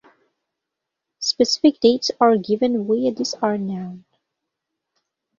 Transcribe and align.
Specific 1.19 1.79
dates 1.79 2.09
are 2.19 2.35
given 2.35 2.87
where 2.87 3.11
these 3.11 3.35
are 3.35 3.55
known. 3.55 4.03